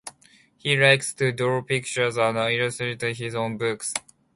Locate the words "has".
2.35-2.51